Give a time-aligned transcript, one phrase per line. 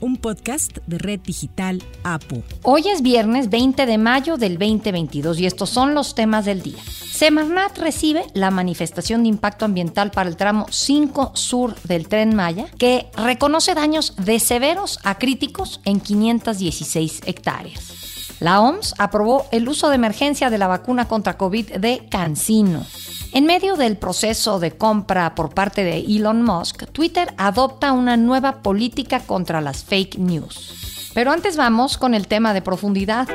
[0.00, 2.42] un podcast de Red Digital APO.
[2.62, 6.78] Hoy es viernes 20 de mayo del 2022 y estos son los temas del día.
[7.12, 12.66] Semarnat recibe la manifestación de impacto ambiental para el tramo 5 sur del tren Maya,
[12.78, 18.00] que reconoce daños de severos a críticos en 516 hectáreas.
[18.40, 22.86] La OMS aprobó el uso de emergencia de la vacuna contra COVID de Cancino.
[23.32, 28.60] En medio del proceso de compra por parte de Elon Musk, Twitter adopta una nueva
[28.60, 31.10] política contra las fake news.
[31.14, 33.28] Pero antes vamos con el tema de profundidad.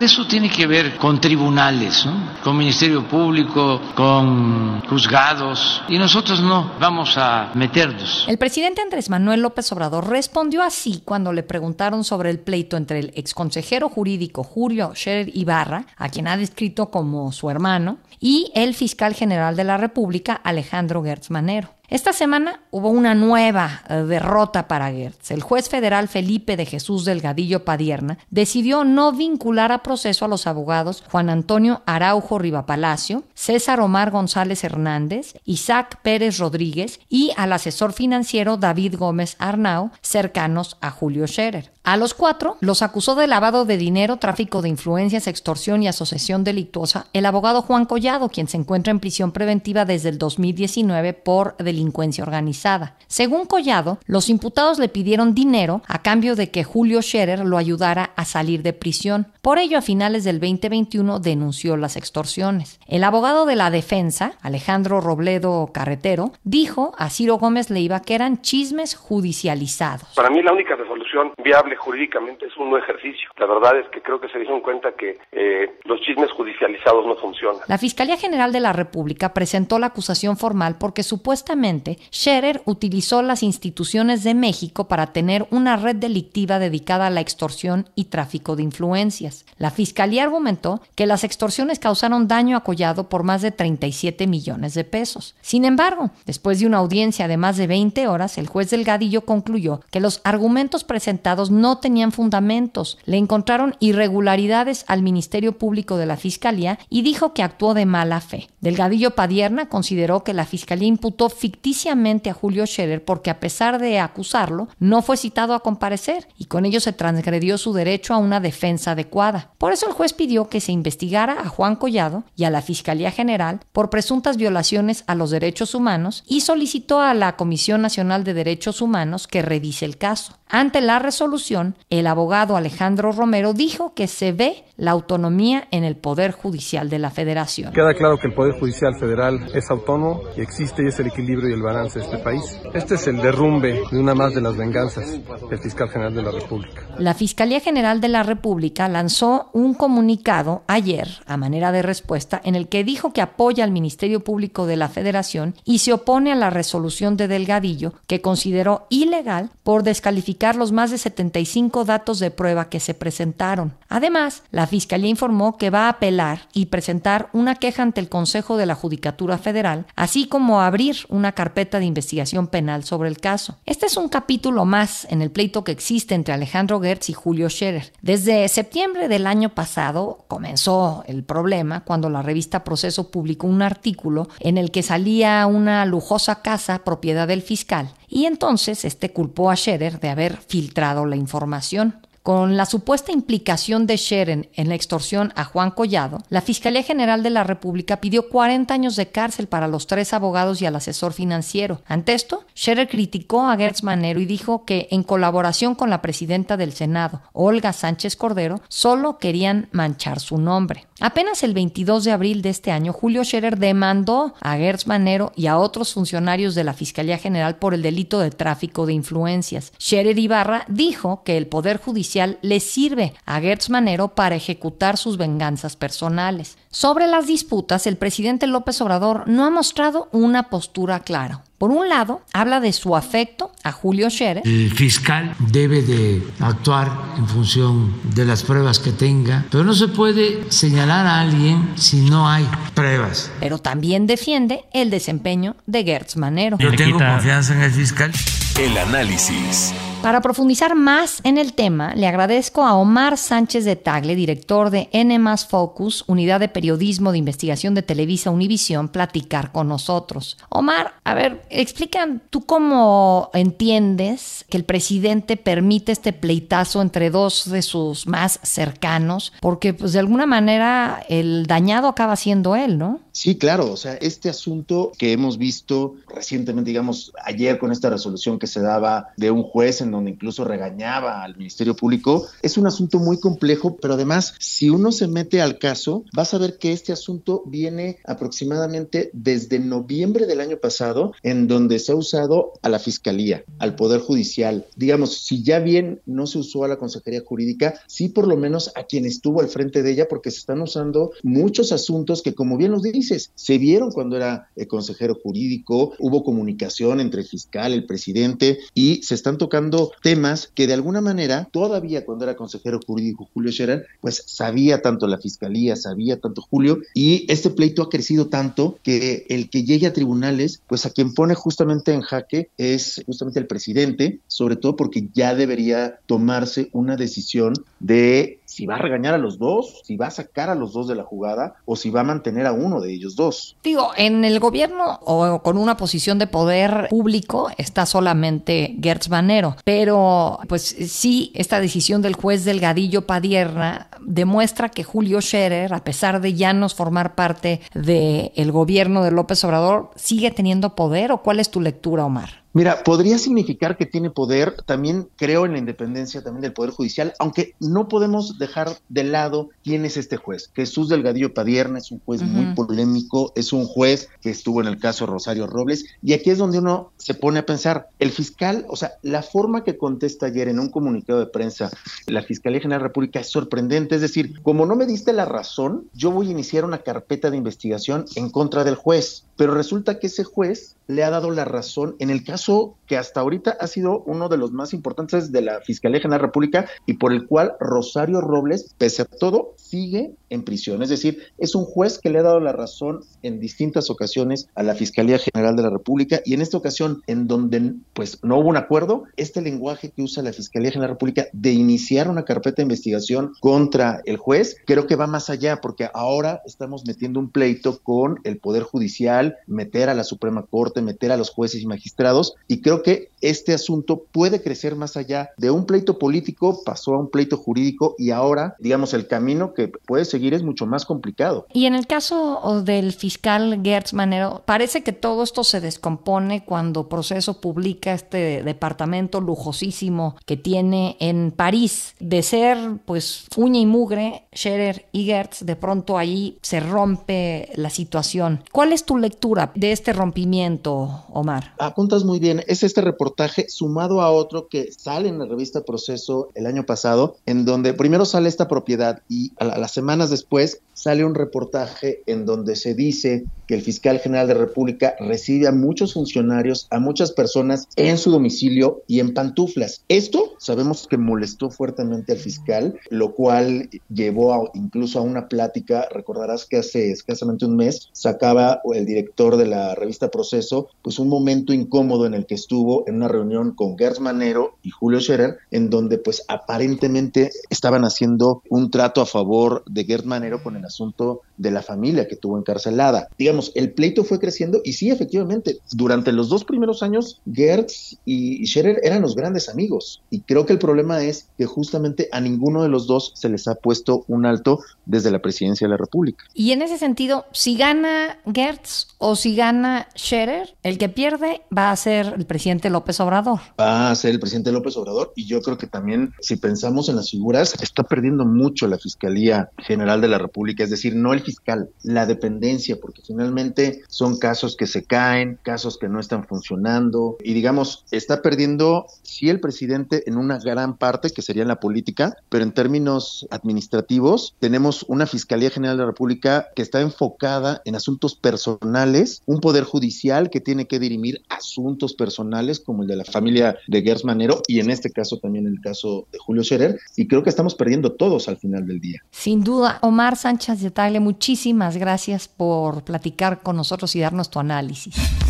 [0.00, 2.04] Eso tiene que ver con tribunales,
[2.42, 8.24] con Ministerio Público, con juzgados, y nosotros no vamos a meternos.
[8.28, 12.98] El presidente Andrés Manuel López Obrador respondió así cuando le preguntaron sobre el pleito entre
[12.98, 18.74] el exconsejero jurídico Julio Scherer Ibarra, a quien ha descrito como su hermano, y el
[18.74, 21.68] fiscal general de la República, Alejandro Gertz Manero.
[21.88, 25.30] Esta semana hubo una nueva eh, derrota para Gertz.
[25.30, 30.46] El juez federal Felipe de Jesús Delgadillo Padierna decidió no vincular a proceso a los
[30.46, 37.92] abogados Juan Antonio Araujo Rivapalacio, César Omar González Hernández, Isaac Pérez Rodríguez y al asesor
[37.92, 41.73] financiero David Gómez Arnau, cercanos a Julio Scherer.
[41.86, 46.42] A los cuatro los acusó de lavado de dinero, tráfico de influencias, extorsión y asociación
[46.42, 51.58] delictuosa el abogado Juan Collado, quien se encuentra en prisión preventiva desde el 2019 por
[51.58, 52.96] delincuencia organizada.
[53.06, 58.12] Según Collado, los imputados le pidieron dinero a cambio de que Julio Scherer lo ayudara
[58.16, 59.26] a salir de prisión.
[59.42, 62.80] Por ello, a finales del 2021 denunció las extorsiones.
[62.86, 68.40] El abogado de la defensa, Alejandro Robledo Carretero, dijo a Ciro Gómez Leiva que eran
[68.40, 70.08] chismes judicializados.
[70.16, 71.03] Para mí la única resolución
[71.42, 73.30] viable jurídicamente es un nuevo ejercicio.
[73.38, 77.16] La verdad es que creo que se dieron cuenta que eh, los chismes judicializados no
[77.16, 77.62] funcionan.
[77.68, 83.42] La Fiscalía General de la República presentó la acusación formal porque supuestamente Scherer utilizó las
[83.42, 88.62] instituciones de México para tener una red delictiva dedicada a la extorsión y tráfico de
[88.62, 89.46] influencias.
[89.58, 92.64] La Fiscalía argumentó que las extorsiones causaron daño a
[93.08, 95.34] por más de 37 millones de pesos.
[95.40, 99.80] Sin embargo, después de una audiencia de más de 20 horas, el juez Delgadillo concluyó
[99.90, 101.03] que los argumentos presentados
[101.50, 102.98] no tenían fundamentos.
[103.04, 108.20] Le encontraron irregularidades al Ministerio Público de la Fiscalía y dijo que actuó de mala
[108.20, 108.48] fe.
[108.60, 113.98] Delgadillo Padierna consideró que la Fiscalía imputó ficticiamente a Julio Scherer porque a pesar de
[113.98, 118.40] acusarlo, no fue citado a comparecer y con ello se transgredió su derecho a una
[118.40, 119.50] defensa adecuada.
[119.58, 123.10] Por eso el juez pidió que se investigara a Juan Collado y a la Fiscalía
[123.10, 128.34] General por presuntas violaciones a los derechos humanos y solicitó a la Comisión Nacional de
[128.34, 130.38] Derechos Humanos que revise el caso.
[130.48, 135.96] Ante la resolución, el abogado Alejandro Romero dijo que se ve la autonomía en el
[135.96, 137.72] Poder Judicial de la Federación.
[137.72, 141.48] Queda claro que el Poder Judicial Federal es autónomo y existe y es el equilibrio
[141.48, 142.58] y el balance de este país.
[142.72, 145.06] Este es el derrumbe de una más de las venganzas
[145.48, 146.82] del fiscal general de la República.
[146.98, 152.54] La Fiscalía General de la República lanzó un comunicado ayer, a manera de respuesta, en
[152.54, 156.36] el que dijo que apoya al Ministerio Público de la Federación y se opone a
[156.36, 162.30] la resolución de Delgadillo, que consideró ilegal por descalificar los más de 75 datos de
[162.30, 163.74] prueba que se presentaron.
[163.88, 168.56] Además, la Fiscalía informó que va a apelar y presentar una queja ante el Consejo
[168.56, 173.56] de la Judicatura Federal, así como abrir una carpeta de investigación penal sobre el caso.
[173.66, 177.48] Este es un capítulo más en el pleito que existe entre Alejandro Gertz y Julio
[177.48, 177.92] Scherer.
[178.02, 184.28] Desde septiembre del año pasado comenzó el problema cuando la revista Proceso publicó un artículo
[184.40, 189.56] en el que salía una lujosa casa propiedad del fiscal y entonces este culpó a
[189.56, 192.06] Scherer de haber filtrado la información.
[192.24, 197.22] Con la supuesta implicación de Sheren en la extorsión a Juan Collado, la Fiscalía General
[197.22, 201.12] de la República pidió 40 años de cárcel para los tres abogados y al asesor
[201.12, 201.82] financiero.
[201.84, 206.56] Ante esto, Scherer criticó a Gertz Manero y dijo que, en colaboración con la presidenta
[206.56, 210.86] del Senado, Olga Sánchez Cordero, solo querían manchar su nombre.
[211.00, 215.48] Apenas el 22 de abril de este año, Julio Scherer demandó a Gertz Manero y
[215.48, 219.72] a otros funcionarios de la Fiscalía General por el delito de tráfico de influencias.
[219.78, 225.16] Scherer Ibarra dijo que el Poder Judicial le sirve a Gertz Manero para ejecutar sus
[225.16, 226.56] venganzas personales.
[226.70, 231.42] Sobre las disputas, el presidente López Obrador no ha mostrado una postura clara.
[231.58, 234.42] Por un lado, habla de su afecto a Julio Scherer.
[234.44, 239.88] El fiscal debe de actuar en función de las pruebas que tenga, pero no se
[239.88, 243.30] puede señalar a alguien si no hay pruebas.
[243.40, 246.58] Pero también defiende el desempeño de Gertz Manero.
[246.58, 248.12] Yo tengo confianza en el fiscal.
[248.58, 249.72] El análisis.
[250.04, 254.90] Para profundizar más en el tema, le agradezco a Omar Sánchez de Tagle, director de
[254.92, 255.18] N
[255.48, 260.36] Focus, unidad de periodismo de investigación de Televisa Univisión, platicar con nosotros.
[260.50, 267.50] Omar, a ver, explican tú cómo entiendes que el presidente permite este pleitazo entre dos
[267.50, 273.00] de sus más cercanos, porque pues de alguna manera el dañado acaba siendo él, ¿no?
[273.14, 278.40] Sí, claro, o sea, este asunto que hemos visto recientemente, digamos, ayer con esta resolución
[278.40, 282.66] que se daba de un juez en donde incluso regañaba al Ministerio Público, es un
[282.66, 286.72] asunto muy complejo, pero además, si uno se mete al caso, vas a ver que
[286.72, 292.68] este asunto viene aproximadamente desde noviembre del año pasado, en donde se ha usado a
[292.68, 294.66] la Fiscalía, al Poder Judicial.
[294.74, 298.72] Digamos, si ya bien no se usó a la Consejería Jurídica, sí por lo menos
[298.74, 302.56] a quien estuvo al frente de ella, porque se están usando muchos asuntos que, como
[302.56, 307.72] bien los dice, se vieron cuando era el consejero jurídico, hubo comunicación entre el fiscal,
[307.72, 312.80] el presidente, y se están tocando temas que de alguna manera, todavía cuando era consejero
[312.84, 317.90] jurídico Julio Scherer, pues sabía tanto la fiscalía, sabía tanto Julio, y este pleito ha
[317.90, 322.50] crecido tanto que el que llegue a tribunales, pues a quien pone justamente en jaque
[322.58, 328.76] es justamente el presidente, sobre todo porque ya debería tomarse una decisión de si va
[328.76, 331.54] a regañar a los dos, si va a sacar a los dos de la jugada
[331.64, 333.56] o si va a mantener a uno de ellos dos.
[333.64, 339.56] Digo, en el gobierno o con una posición de poder público está solamente Gertz Manero,
[339.64, 346.20] pero pues sí, esta decisión del juez Delgadillo Padierna demuestra que Julio Scherer, a pesar
[346.20, 351.40] de ya no formar parte del gobierno de López Obrador, sigue teniendo poder o cuál
[351.40, 352.43] es tu lectura, Omar?
[352.54, 357.12] Mira, podría significar que tiene poder, también creo en la independencia también del Poder Judicial,
[357.18, 360.52] aunque no podemos dejar de lado quién es este juez.
[360.54, 364.78] Jesús Delgadillo Padierna es un juez muy polémico, es un juez que estuvo en el
[364.78, 368.76] caso Rosario Robles, y aquí es donde uno se pone a pensar, el fiscal, o
[368.76, 371.72] sea, la forma que contesta ayer en un comunicado de prensa
[372.06, 375.24] la Fiscalía General de la República es sorprendente, es decir, como no me diste la
[375.24, 379.98] razón, yo voy a iniciar una carpeta de investigación en contra del juez, pero resulta
[379.98, 383.66] que ese juez le ha dado la razón en el caso que hasta ahorita ha
[383.66, 387.12] sido uno de los más importantes de la Fiscalía General de la República y por
[387.12, 390.82] el cual Rosario Robles, pese a todo, sigue en prisión.
[390.82, 394.62] Es decir, es un juez que le ha dado la razón en distintas ocasiones a
[394.62, 398.48] la Fiscalía General de la República y en esta ocasión, en donde pues no hubo
[398.48, 402.24] un acuerdo, este lenguaje que usa la Fiscalía General de la República de iniciar una
[402.24, 407.20] carpeta de investigación contra el juez, creo que va más allá porque ahora estamos metiendo
[407.20, 411.62] un pleito con el Poder Judicial, meter a la Suprema Corte, meter a los jueces
[411.62, 416.62] y magistrados y creo que este asunto puede crecer más allá de un pleito político,
[416.64, 420.66] pasó a un pleito jurídico y ahora, digamos, el camino que puede seguir es mucho
[420.66, 421.46] más complicado.
[421.52, 426.88] Y en el caso del fiscal Gertz Manero, parece que todo esto se descompone cuando
[426.88, 431.94] Proceso publica este departamento lujosísimo que tiene en París.
[432.00, 437.70] De ser, pues, uña y mugre, Scherer y Gertz, de pronto ahí se rompe la
[437.70, 438.44] situación.
[438.52, 441.54] ¿Cuál es tu lectura de este rompimiento, Omar?
[441.58, 442.42] Apuntas muy bien.
[442.46, 443.13] Es este reportaje
[443.48, 448.04] sumado a otro que sale en la revista Proceso el año pasado, en donde primero
[448.04, 453.24] sale esta propiedad y a, las semanas después sale un reportaje en donde se dice
[453.46, 458.10] que el fiscal general de República recibe a muchos funcionarios, a muchas personas en su
[458.10, 459.84] domicilio y en pantuflas.
[459.88, 466.46] Esto sabemos que molestó fuertemente al fiscal, lo cual llevó incluso a una plática, recordarás
[466.46, 471.52] que hace escasamente un mes sacaba el director de la revista Proceso, pues un momento
[471.52, 475.70] incómodo en el que estuvo en una reunión con Gertz Manero y Julio Scherer, en
[475.70, 481.22] donde pues aparentemente estaban haciendo un trato a favor de Gertz Manero con el asunto
[481.36, 483.08] de la familia que tuvo encarcelada.
[483.18, 488.46] Digamos, el pleito fue creciendo y sí, efectivamente, durante los dos primeros años, Gertz y
[488.46, 490.02] Scherer eran los grandes amigos.
[490.10, 493.48] Y creo que el problema es que justamente a ninguno de los dos se les
[493.48, 496.24] ha puesto un alto desde la presidencia de la República.
[496.34, 501.70] Y en ese sentido, si gana Gertz o si gana Scherer, el que pierde va
[501.70, 503.40] a ser el presidente López Obrador.
[503.58, 506.96] Va a ser el presidente López Obrador y yo creo que también si pensamos en
[506.96, 511.20] las figuras, está perdiendo mucho la Fiscalía General de la República, es decir, no el
[511.20, 517.16] fiscal, la dependencia, porque finalmente son casos que se caen, casos que no están funcionando
[517.22, 521.60] y digamos, está perdiendo sí el presidente en una gran parte que sería en la
[521.60, 527.62] política, pero en términos administrativos tenemos una Fiscalía General de la República que está enfocada
[527.64, 532.96] en asuntos personales, un poder judicial que tiene que dirimir asuntos personales como el de
[532.96, 536.78] la familia de Gers Manero y en este caso también el caso de Julio Scherer
[536.96, 539.00] y creo que estamos perdiendo todos al final del día.
[539.10, 544.38] Sin duda, Omar Sánchez de Tagle, muchísimas gracias por platicar con nosotros y darnos tu
[544.38, 544.94] análisis.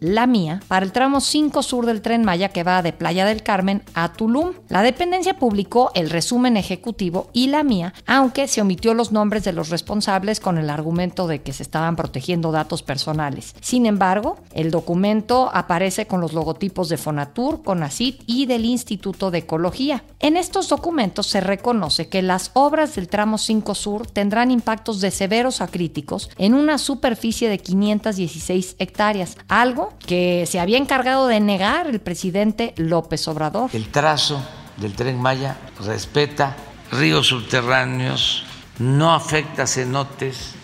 [0.00, 3.42] la mía, para el tramo 5 sur del Tren Maya que va de Playa del
[3.42, 4.52] Carmen a Tulum.
[4.68, 9.52] La dependencia publicó el resumen ejecutivo y la mía, aunque se omitió los nombres de
[9.52, 13.54] los responsables con el argumento de que se estaban protegiendo datos personales.
[13.60, 19.38] Sin embargo, el documento aparece con los logotipos de Fonatur, CONACIT y del Instituto de
[19.38, 20.04] Ecología.
[20.20, 25.10] En estos documentos se reconoce que las obras del tramo 5 sur tendrán impactos de
[25.10, 31.40] severos a críticos en una superficie de 516 hectáreas, algo que se había encargado de
[31.40, 33.70] negar el presidente López Obrador.
[33.72, 34.40] El trazo
[34.76, 36.56] del tren Maya respeta
[36.92, 38.44] ríos subterráneos,
[38.78, 40.54] no afecta cenotes.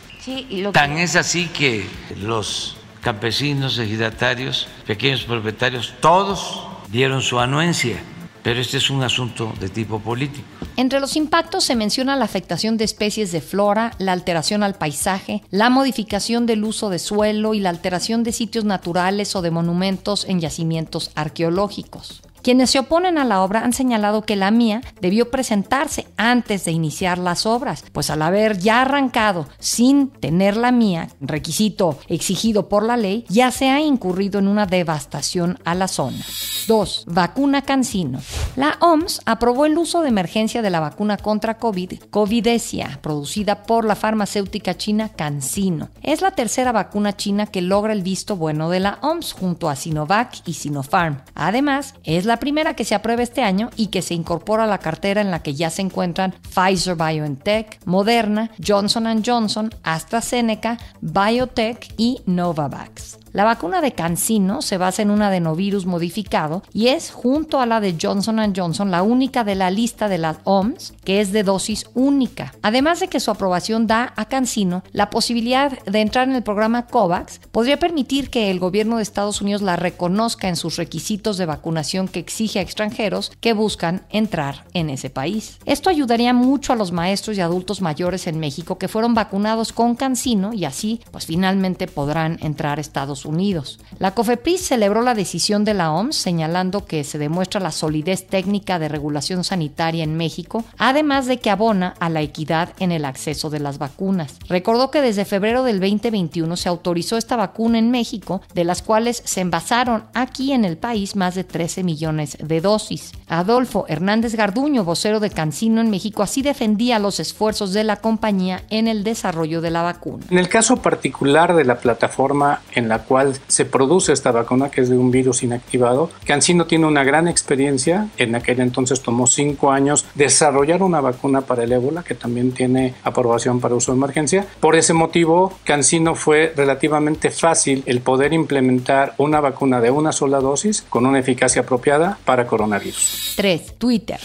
[0.73, 1.89] Tan es así que
[2.21, 8.01] los campesinos, ejidatarios, pequeños propietarios, todos dieron su anuencia
[8.43, 10.47] pero este es un asunto de tipo político.
[10.77, 15.43] Entre los impactos se menciona la afectación de especies de flora, la alteración al paisaje,
[15.51, 20.25] la modificación del uso de suelo y la alteración de sitios naturales o de monumentos
[20.29, 22.23] en yacimientos arqueológicos.
[22.43, 26.73] Quienes se oponen a la obra han señalado que la mía debió presentarse antes de
[26.73, 32.83] iniciar las obras, pues al haber ya arrancado sin tener la mía, requisito exigido por
[32.83, 36.19] la ley, ya se ha incurrido en una devastación a la zona.
[36.67, 37.05] 2.
[37.09, 38.21] Vacuna Cancino.
[38.57, 43.85] La OMS aprobó el uso de emergencia de la vacuna contra COVID, Covidesia, producida por
[43.85, 45.91] la farmacéutica china Cancino.
[46.03, 49.77] Es la tercera vacuna china que logra el visto bueno de la OMS junto a
[49.77, 51.23] Sinovac y Sinopharm.
[51.35, 54.67] Además, es la la primera que se aprueba este año y que se incorpora a
[54.67, 61.93] la cartera en la que ya se encuentran Pfizer BioNTech, Moderna, Johnson Johnson, AstraZeneca, Biotech
[61.99, 63.22] y Novavax.
[63.33, 67.81] La vacuna de Cancino se basa en un adenovirus modificado y es, junto a la
[67.81, 71.87] de Johnson Johnson, la única de la lista de las OMS que es de dosis
[71.95, 72.53] única.
[72.61, 76.87] Además de que su aprobación da a Cancino la posibilidad de entrar en el programa
[76.87, 81.47] COVAX, podría permitir que el gobierno de Estados Unidos la reconozca en sus requisitos de
[81.47, 85.59] vacunación que exige a extranjeros que buscan entrar en ese país.
[85.65, 89.95] Esto ayudaría mucho a los maestros y adultos mayores en México que fueron vacunados con
[89.95, 93.79] Cancino y así, pues finalmente podrán entrar a Estados Unidos.
[93.99, 98.79] La COFEPRIS celebró la decisión de la OMS señalando que se demuestra la solidez técnica
[98.79, 103.51] de regulación sanitaria en México, además de que abona a la equidad en el acceso
[103.51, 104.37] de las vacunas.
[104.49, 109.23] Recordó que desde febrero del 2021 se autorizó esta vacuna en México, de las cuales
[109.25, 113.13] se envasaron aquí en el país más de 13 millones de dosis.
[113.29, 118.63] Adolfo Hernández Garduño, vocero de Cancino en México, así defendía los esfuerzos de la compañía
[118.71, 120.25] en el desarrollo de la vacuna.
[120.31, 123.12] En el caso particular de la plataforma en la cual
[123.49, 126.11] se produce esta vacuna, que es de un virus inactivado.
[126.25, 128.09] CanSino tiene una gran experiencia.
[128.17, 132.95] En aquel entonces tomó cinco años desarrollar una vacuna para el ébola, que también tiene
[133.05, 134.47] aprobación para uso de emergencia.
[134.61, 140.41] Por ese motivo, CanSino fue relativamente fácil el poder implementar una vacuna de una sola
[140.41, 143.35] dosis con una eficacia apropiada para coronavirus.
[143.37, 143.75] 3.
[143.79, 144.21] Twitter.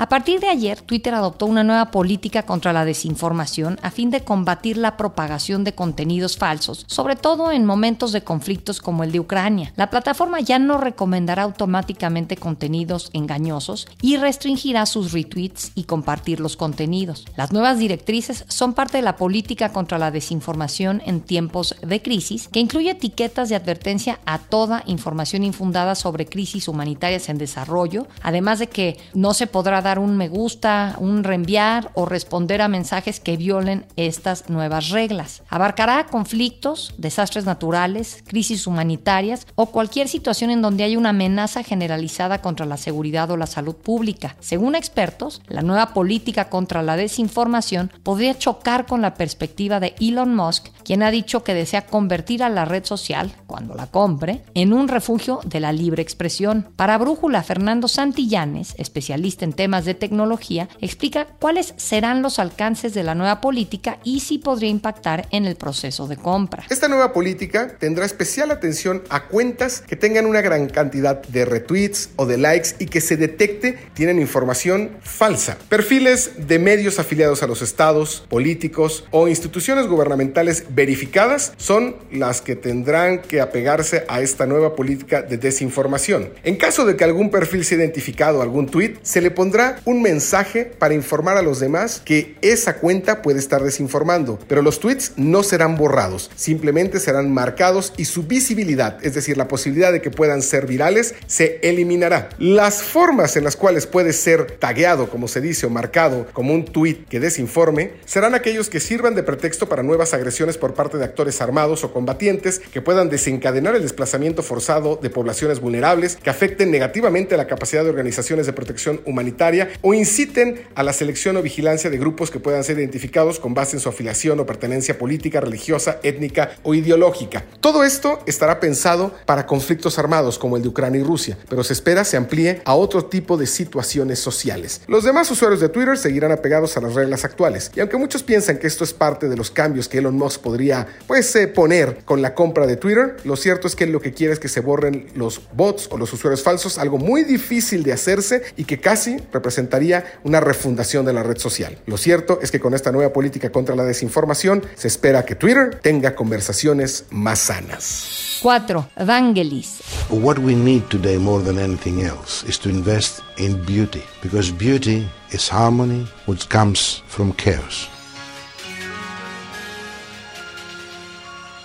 [0.00, 4.20] A partir de ayer, Twitter adoptó una nueva política contra la desinformación a fin de
[4.20, 9.18] combatir la propagación de contenidos falsos, sobre todo en momentos de conflictos como el de
[9.18, 9.72] Ucrania.
[9.74, 16.56] La plataforma ya no recomendará automáticamente contenidos engañosos y restringirá sus retweets y compartir los
[16.56, 17.24] contenidos.
[17.36, 22.46] Las nuevas directrices son parte de la política contra la desinformación en tiempos de crisis,
[22.46, 28.60] que incluye etiquetas de advertencia a toda información infundada sobre crisis humanitarias en desarrollo, además
[28.60, 33.20] de que no se podrá dar un me gusta, un reenviar o responder a mensajes
[33.20, 35.42] que violen estas nuevas reglas.
[35.48, 42.42] Abarcará conflictos, desastres naturales, crisis humanitarias o cualquier situación en donde haya una amenaza generalizada
[42.42, 44.36] contra la seguridad o la salud pública.
[44.40, 50.34] Según expertos, la nueva política contra la desinformación podría chocar con la perspectiva de Elon
[50.34, 54.72] Musk, quien ha dicho que desea convertir a la red social, cuando la compre, en
[54.72, 56.68] un refugio de la libre expresión.
[56.76, 63.02] Para Brújula, Fernando Santillanes, especialista en temas de tecnología, explica cuáles serán los alcances de
[63.02, 66.64] la nueva política y si podría impactar en el proceso de compra.
[66.70, 72.10] Esta nueva política tendrá especial atención a cuentas que tengan una gran cantidad de retweets
[72.16, 75.58] o de likes y que se detecte tienen información falsa.
[75.68, 82.56] Perfiles de medios afiliados a los estados, políticos o instituciones gubernamentales verificadas son las que
[82.56, 86.30] tendrán que apegarse a esta nueva política de desinformación.
[86.44, 90.64] En caso de que algún perfil sea identificado, algún tweet, se le pondrá un mensaje
[90.64, 95.42] para informar a los demás que esa cuenta puede estar desinformando, pero los tweets no
[95.42, 100.42] serán borrados, simplemente serán marcados y su visibilidad, es decir, la posibilidad de que puedan
[100.42, 102.28] ser virales, se eliminará.
[102.38, 106.64] Las formas en las cuales puede ser tagueado, como se dice, o marcado como un
[106.64, 111.04] tweet que desinforme, serán aquellos que sirvan de pretexto para nuevas agresiones por parte de
[111.04, 116.70] actores armados o combatientes que puedan desencadenar el desplazamiento forzado de poblaciones vulnerables, que afecten
[116.70, 119.47] negativamente la capacidad de organizaciones de protección humanitaria
[119.82, 123.76] o inciten a la selección o vigilancia de grupos que puedan ser identificados con base
[123.76, 127.44] en su afiliación o pertenencia política, religiosa, étnica o ideológica.
[127.60, 131.72] Todo esto estará pensado para conflictos armados como el de Ucrania y Rusia, pero se
[131.72, 134.82] espera se amplíe a otro tipo de situaciones sociales.
[134.86, 138.58] Los demás usuarios de Twitter seguirán apegados a las reglas actuales, y aunque muchos piensan
[138.58, 142.22] que esto es parte de los cambios que Elon Musk podría pues, eh, poner con
[142.22, 145.08] la compra de Twitter, lo cierto es que lo que quiere es que se borren
[145.14, 150.20] los bots o los usuarios falsos, algo muy difícil de hacerse y que casi representaría
[150.24, 151.78] una refundación de la red social.
[151.86, 155.80] Lo cierto es que con esta nueva política contra la desinformación se espera que Twitter
[155.82, 158.38] tenga conversaciones más sanas.
[158.42, 158.90] 4.
[159.04, 159.80] Vangelis.
[160.10, 165.08] What we need today more than anything else is to invest in beauty because beauty
[165.32, 167.97] is harmony which comes from chaos.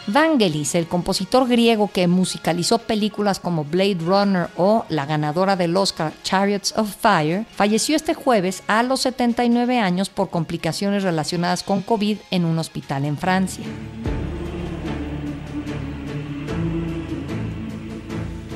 [0.08, 6.12] Vangelis, el compositor griego que musicalizó películas como Blade Runner o la ganadora del Oscar
[6.24, 12.18] Chariots of Fire, falleció este jueves a los 79 años por complicaciones relacionadas con COVID
[12.32, 13.66] en un hospital en Francia.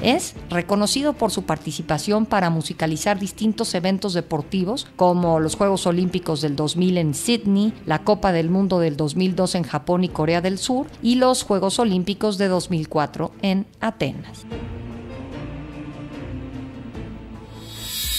[0.07, 6.55] Es reconocido por su participación para musicalizar distintos eventos deportivos como los Juegos Olímpicos del
[6.55, 10.87] 2000 en Sydney, la Copa del Mundo del 2002 en Japón y Corea del Sur
[11.01, 14.45] y los Juegos Olímpicos de 2004 en Atenas.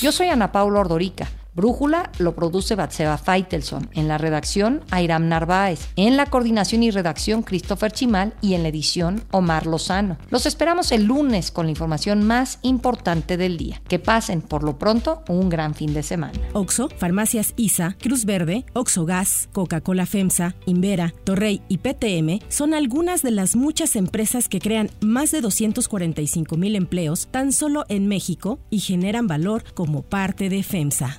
[0.02, 1.38] Yo soy Ana Paula Ordorica.
[1.58, 3.90] Brújula lo produce Batseba Feitelson.
[3.92, 5.88] En la redacción, Airam Narváez.
[5.96, 8.32] En la coordinación y redacción, Christopher Chimal.
[8.40, 10.18] Y en la edición, Omar Lozano.
[10.30, 13.82] Los esperamos el lunes con la información más importante del día.
[13.88, 16.38] Que pasen, por lo pronto, un gran fin de semana.
[16.52, 23.23] Oxo, Farmacias ISA, Cruz Verde, Oxo Gas, Coca-Cola FEMSA, Invera, Torrey y PTM son algunas
[23.23, 28.60] de las muchas empresas que crean más de 245 mil empleos tan solo en México
[28.71, 31.18] y generan valor como parte de FEMSA.